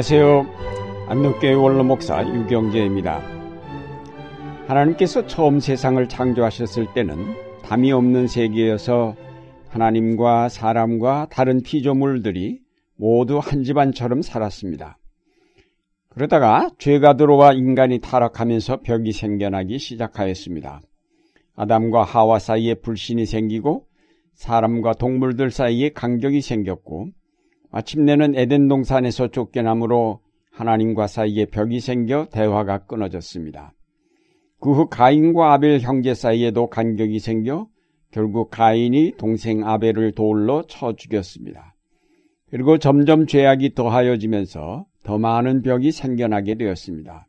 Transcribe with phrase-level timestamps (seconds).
[0.00, 0.46] 안녕하세요.
[1.08, 3.20] 안덕교회 원로목사 유경재입니다.
[4.66, 9.14] 하나님께서 처음 세상을 창조하셨을 때는 담이 없는 세계여서
[9.68, 12.60] 하나님과 사람과 다른 피조물들이
[12.96, 14.96] 모두 한 집안처럼 살았습니다.
[16.08, 20.80] 그러다가 죄가 들어와 인간이 타락하면서 벽이 생겨나기 시작하였습니다.
[21.56, 23.84] 아담과 하와 사이에 불신이 생기고
[24.32, 27.08] 사람과 동물들 사이에 간격이 생겼고
[27.70, 30.20] 마침내는 에덴 동산에서 쫓겨남으로
[30.52, 33.72] 하나님과 사이에 벽이 생겨 대화가 끊어졌습니다.
[34.60, 37.68] 그 후 가인과 아벨 형제 사이에도 간격이 생겨
[38.10, 41.74] 결국 가인이 동생 아벨을 돌로 쳐 죽였습니다.
[42.50, 47.26] 그리고 점점 죄악이 더하여지면서 더 많은 벽이 생겨나게 되었습니다.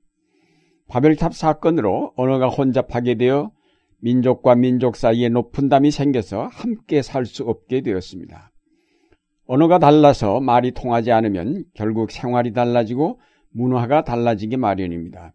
[0.87, 3.51] 바벨탑 사건으로 언어가 혼잡하게 되어
[3.99, 8.50] 민족과 민족 사이에 높은 담이 생겨서 함께 살 수 없게 되었습니다.
[9.47, 13.19] 언어가 달라서 말이 통하지 않으면 결국 생활이 달라지고
[13.51, 15.33] 문화가 달라지기 마련입니다.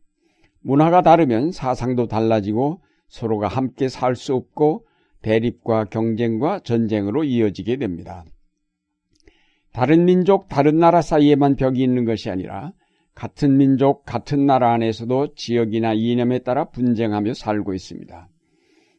[0.63, 4.87] 문화가 다르면 사상도 달라지고 서로가 함께 살 수 없고
[5.23, 8.25] 대립과 경쟁과 전쟁으로 이어지게 됩니다.
[9.73, 12.73] 다른 민족, 다른 나라 사이에만 벽이 있는 것이 아니라
[13.15, 18.29] 같은 민족, 같은 나라 안에서도 지역이나 이념에 따라 분쟁하며 살고 있습니다.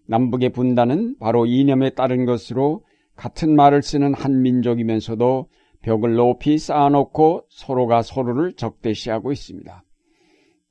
[0.07, 2.83] 남북의 분단은 바로 이념에 따른 것으로
[3.17, 5.49] 같은 말을 쓰는 한 민족이면서도
[5.81, 9.83] 벽을 높이 쌓아놓고 서로가 서로를 적대시하고 있습니다.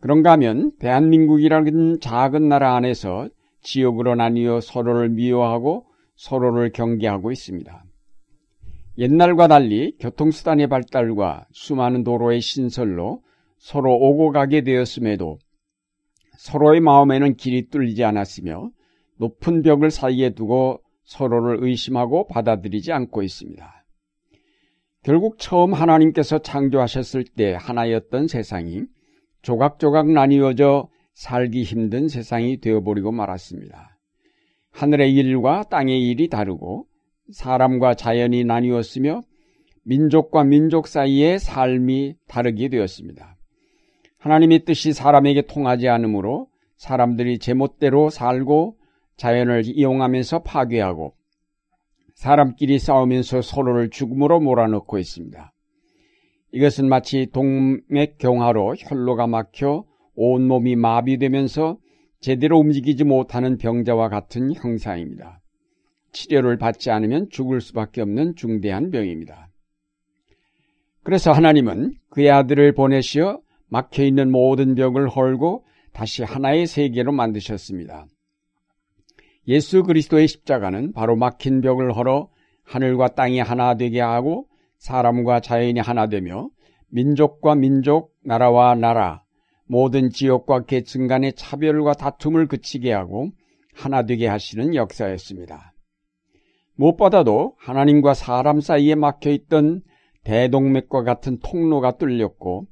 [0.01, 3.29] 그런가 하면 대한민국이라는 작은 나라 안에서
[3.63, 7.85] 지역으로 나뉘어 서로를 미워하고 서로를 경계하고 있습니다.
[8.99, 13.23] 옛날과 달리 교통수단의 발달과 수많은 도로의 신설로
[13.59, 15.39] 서로 오고 가게 되었음에도
[16.39, 18.71] 서로의 마음에는 길이 뚫리지 않았으며
[19.19, 23.84] 높은 벽을 사이에 두고 서로를 의심하고 받아들이지 않고 있습니다.
[25.03, 28.83] 결국 처음 하나님께서 창조하셨을 때 하나였던 세상이
[29.43, 33.97] 조각조각 나뉘어져 살기 힘든 세상이 되어버리고 말았습니다.
[34.72, 36.87] 하늘의 일과 땅의 일이 다르고
[37.33, 39.23] 사람과 자연이 나뉘었으며
[39.84, 43.37] 민족과 민족 사이의 삶이 다르게 되었습니다.
[44.19, 48.77] 하나님의 뜻이 사람에게 통하지 않으므로 사람들이 제멋대로 살고
[49.16, 51.15] 자연을 이용하면서 파괴하고
[52.15, 55.53] 사람끼리 싸우면서 서로를 죽음으로 몰아넣고 있습니다.
[56.53, 59.84] 이것은 마치 동맥경화로 혈로가 막혀
[60.15, 61.78] 온몸이 마비되면서
[62.21, 65.41] 제대로 움직이지 못하는 병자와 같은 형상입니다.
[66.12, 69.50] 치료를 받지 않으면 죽을 수밖에 없는 중대한 병입니다.
[71.03, 78.06] 그래서 하나님은 그의 아들을 보내시어 막혀 있는 모든 벽을 헐고 다시 하나의 세계로 만드셨습니다.
[79.49, 82.29] 예수 그리스도의 십자가는 바로 막힌 벽을 헐어
[82.65, 84.49] 하늘과 땅이 하나 되게 하고
[84.79, 86.49] 사람과 자연이 하나 되며
[86.89, 89.23] 민족과 민족, 나라와 나라,
[89.67, 93.31] 모든 지역과 계층 간의 차별과 다툼을 그치게 하고
[93.75, 95.75] 하나 되게 하시는 역사였습니다.
[96.77, 99.83] 무엇보다도 하나님과 사람 사이에 막혀 있던
[100.25, 102.67] 대동맥과 같은 통로가 뚫렸고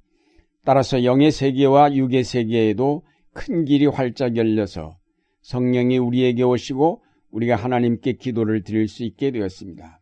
[0.64, 3.02] 따라서 영의 세계와 육의 세계에도
[3.32, 4.96] 큰 길이 활짝 열려서
[5.44, 10.00] 성령이 우리에게 오시고 우리가 하나님께 기도를 드릴 수 있게 되었습니다.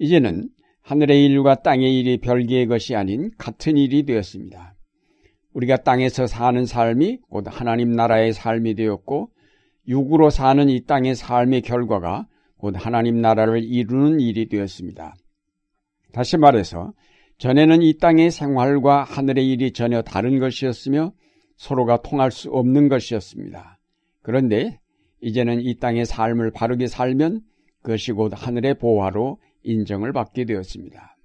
[0.00, 0.48] 이제는
[0.80, 4.74] 하늘의 일과 땅의 일이 별개의 것이 아닌 같은 일이 되었습니다.
[5.52, 9.30] 우리가 땅에서 사는 삶이 곧 하나님 나라의 삶이 되었고
[9.86, 12.26] 육으로 사는 이 땅의 삶의 결과가
[12.56, 15.14] 곧 하나님 나라를 이루는 일이 되었습니다.
[16.12, 16.94] 다시 말해서
[17.36, 21.12] 전에는 이 땅의 생활과 하늘의 일이 전혀 다른 것이었으며
[21.56, 23.77] 서로가 통할 수 없는 것이었습니다.
[24.28, 24.78] 그런데
[25.22, 27.40] 이제는 이 땅의 삶을 바르게 살면
[27.80, 31.16] 그것이 곧 하늘의 보화로 인정을 받게 되었습니다.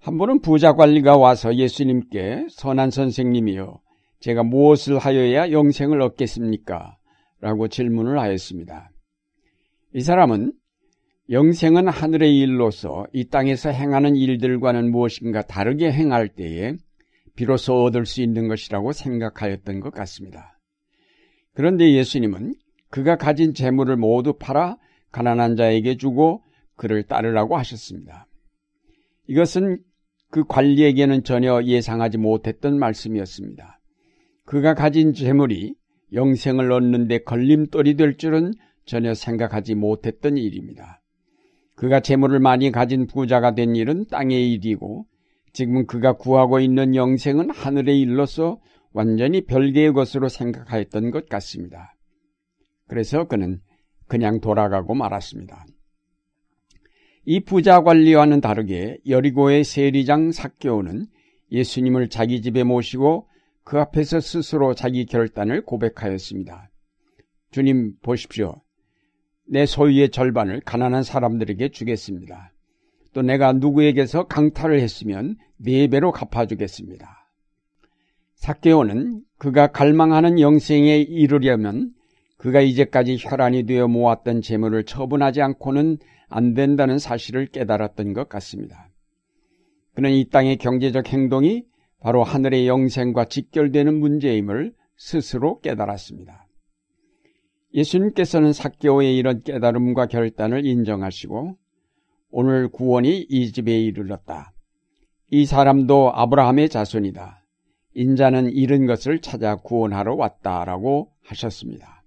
[0.00, 3.80] 한 번은 부자 관리가 와서 예수님께 선한 선생님이요.
[4.20, 6.98] 제가 무엇을 하여야 영생을 얻겠습니까?
[7.40, 8.90] 라고 질문을 하였습니다.
[9.94, 10.52] 이 사람은
[11.30, 16.74] 영생은 하늘의 일로서 이 땅에서 행하는 일들과는 무엇인가 다르게 행할 때에
[17.34, 20.51] 비로소 얻을 수 있는 것이라고 생각하였던 것 같습니다.
[21.54, 22.54] 그런데 예수님은
[22.90, 24.76] 그가 가진 재물을 모두 팔아
[25.10, 26.42] 가난한 자에게 주고
[26.76, 28.26] 그를 따르라고 하셨습니다.
[29.26, 29.78] 이것은
[30.30, 33.80] 그 관리에게는 전혀 예상하지 못했던 말씀이었습니다.
[34.44, 35.74] 그가 가진 재물이
[36.12, 38.52] 영생을 얻는데 걸림돌이 될 줄은
[38.84, 41.00] 전혀 생각하지 못했던 일입니다.
[41.76, 45.06] 그가 재물을 많이 가진 부자가 된 일은 땅의 일이고
[45.52, 48.58] 지금 그가 구하고 있는 영생은 하늘의 일로서
[48.92, 51.94] 완전히 별개의 것으로 생각하였던 것 같습니다.
[52.88, 53.60] 그래서 그는
[54.06, 55.64] 그냥 돌아가고 말았습니다.
[57.24, 61.06] 이 부자 관리와는 다르게 여리고의 세리장 사개오는
[61.50, 63.28] 예수님을 자기 집에 모시고
[63.64, 66.70] 그 앞에서 스스로 자기 결단을 고백하였습니다.
[67.52, 68.60] 주님 보십시오.
[69.46, 72.52] 내 소유의 절반을 가난한 사람들에게 주겠습니다.
[73.12, 77.21] 또 내가 누구에게서 강탈을 했으면 네 배로 갚아주겠습니다.
[78.42, 81.92] 사개오는 그가 갈망하는 영생에 이르려면
[82.38, 85.98] 그가 이제까지 혈안이 되어 모았던 재물을 처분하지 않고는
[86.28, 88.88] 안 된다는 사실을 깨달았던 것 같습니다.
[89.94, 91.62] 그는 이 땅의 경제적 행동이
[92.00, 96.48] 바로 하늘의 영생과 직결되는 문제임을 스스로 깨달았습니다.
[97.74, 101.56] 예수님께서는 사개오의 이런 깨달음과 결단을 인정하시고
[102.32, 104.52] 오늘 구원이 이 집에 이르렀다.
[105.30, 107.41] 이 사람도 아브라함의 자손이다.
[107.94, 112.02] 인자는 잃은 것을 찾아 구원하러 왔다라고 하셨습니다.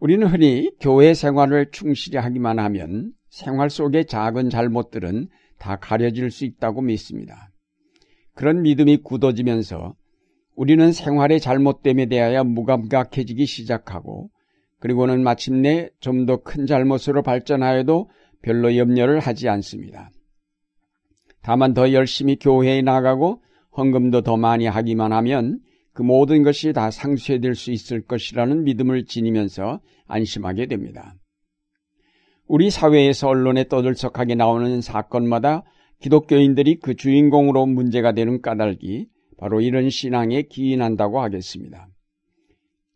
[0.00, 5.28] 우리는 흔히 교회 생활을 충실히 하기만 하면 생활 속의 작은 잘못들은
[5.58, 7.50] 다 가려질 수 있다고 믿습니다.
[8.34, 9.94] 그런 믿음이 굳어지면서
[10.56, 14.30] 우리는 생활의 잘못됨에 대하여 무감각해지기 시작하고
[14.80, 18.10] 그리고는 마침내 좀 더 큰 잘못으로 발전하여도
[18.42, 20.10] 별로 염려를 하지 않습니다.
[21.42, 23.42] 다만 더 열심히 교회에 나가고
[23.76, 25.60] 헌금도 더 많이 하기만 하면
[25.92, 31.14] 그 모든 것이 다 상쇄될 수 있을 것이라는 믿음을 지니면서 안심하게 됩니다.
[32.46, 35.64] 우리 사회에서 언론에 떠들썩하게 나오는 사건마다
[36.00, 39.06] 기독교인들이 그 주인공으로 문제가 되는 까닭이
[39.38, 41.88] 바로 이런 신앙에 기인한다고 하겠습니다.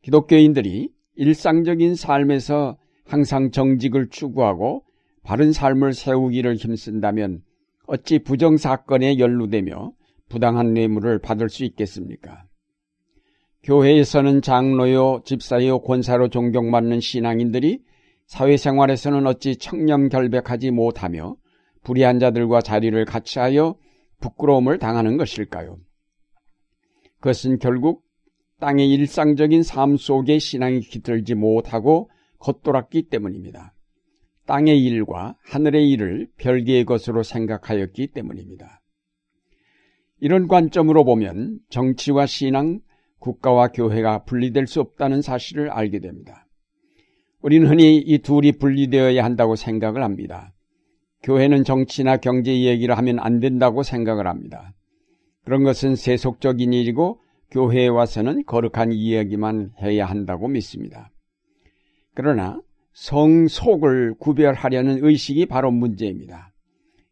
[0.02, 4.84] 기독교인들이 일상적인 삶에서 항상 정직을 추구하고
[5.22, 7.42] 바른 삶을 세우기를 힘쓴다면
[7.86, 9.92] 어찌 부정 사건에 연루되며
[10.28, 12.44] 부당한 뇌물을 받을 수 있겠습니까?
[13.62, 17.80] 교회에서는 장로요, 집사요, 권사로 존경받는 신앙인들이
[18.26, 21.36] 사회생활에서는 어찌 청렴결백하지 못하며
[21.82, 23.76] 불의한 자들과 자리를 같이하여
[24.20, 25.78] 부끄러움을 당하는 것일까요?
[27.20, 28.04] 그것은 결국
[28.58, 33.75] 땅의 일상적인 삶 속에 신앙이 깃들지 못하고 겉돌았기 때문입니다.
[34.46, 38.81] 땅의 일과 하늘의 일을 별개의 것으로 생각하였기 때문입니다.
[40.20, 42.81] 이런 관점으로 보면 정치와 신앙,
[43.19, 46.46] 국가와 교회가 분리될 수 없다는 사실을 알게 됩니다.
[47.43, 50.54] 우리는 흔히 이 둘이 분리되어야 한다고 생각을 합니다.
[51.22, 54.72] 교회는 정치나 경제 얘기를 하면 안 된다고 생각을 합니다.
[55.44, 57.20] 그런 것은 세속적인 일이고
[57.50, 61.10] 교회에 와서는 거룩한 이야기만 해야 한다고 믿습니다.
[62.14, 62.60] 그러나
[62.96, 66.54] 성 속을 구별하려는 의식이 바로 문제입니다.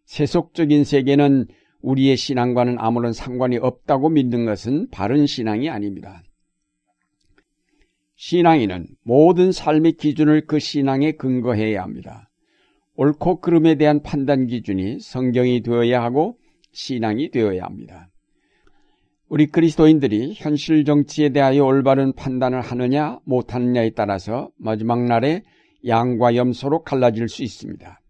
[0.07, 1.47] 세속적인 세계는
[1.83, 6.23] 우리의 신앙과는 아무런 상관이 없다고 믿는 것은 바른 신앙이 아닙니다.
[8.17, 12.31] 신앙인은 모든 삶의 기준을 그 신앙에 근거해야 합니다.
[12.97, 16.39] 옳고 그름에 대한 판단 기준이 성경이 되어야 하고
[16.73, 18.09] 신앙이 되어야 합니다.
[19.29, 25.43] 우리 그리스도인들이 현실 정치에 대하여 올바른 판단을 하느냐 못하느냐에 따라서 마지막 날에
[25.87, 28.01] 양과 염소로 갈라질 수 있습니다.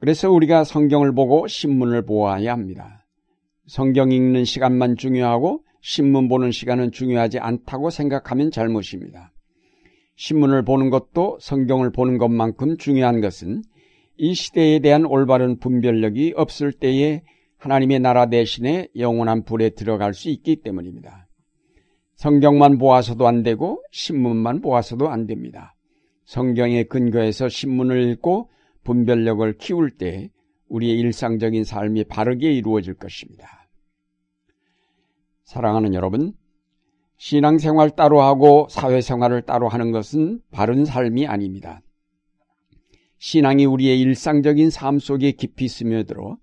[0.00, 3.04] 그래서 우리가 성경을 보고 신문을 보아야 합니다.
[3.66, 9.32] 성경 읽는 시간만 중요하고 신문 보는 시간은 중요하지 않다고 생각하면 잘못입니다.
[10.16, 13.62] 신문을 보는 것도 성경을 보는 것만큼 중요한 것은
[14.16, 17.22] 이 시대에 대한 올바른 분별력이 없을 때에
[17.58, 21.28] 하나님의 나라 대신에 영원한 불에 들어갈 수 있기 때문입니다.
[22.16, 25.76] 성경만 보아서도 안 되고 신문만 보아서도 안 됩니다.
[26.28, 28.50] 성경에 근거해서 신문을 읽고
[28.84, 30.30] 분별력을 키울 때
[30.68, 33.66] 우리의 일상적인 삶이 바르게 이루어질 것입니다.
[35.44, 36.34] 사랑하는 여러분,
[37.16, 41.80] 신앙생활 따로 하고 사회생활을 따로 하는 것은 바른 삶이 아닙니다.
[43.16, 46.36] 신앙이 우리의 일상적인 삶 속에 깊이 스며들어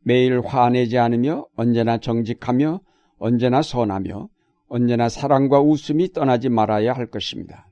[0.00, 2.80] 매일 화내지 않으며 언제나 정직하며
[3.18, 4.30] 언제나 선하며
[4.68, 7.67] 언제나 사랑과 웃음이 떠나지 말아야 할 것입니다.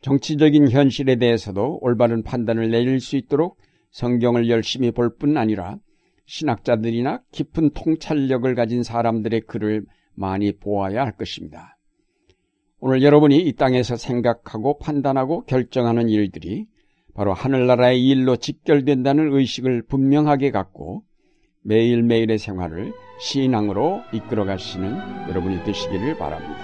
[0.00, 3.58] 정치적인 현실에 대해서도 올바른 판단을 내릴 수 있도록
[3.90, 5.76] 성경을 열심히 볼 뿐 아니라
[6.26, 11.76] 신학자들이나 깊은 통찰력을 가진 사람들의 글을 많이 보아야 할 것입니다.
[12.78, 16.66] 오늘 여러분이 이 땅에서 생각하고 판단하고 결정하는 일들이
[17.14, 21.02] 바로 하늘나라의 일로 직결된다는 의식을 분명하게 갖고
[21.62, 26.56] 매일매일의 생활을 신앙으로 이끌어 가시는 여러분이 되시기를 바랍니다.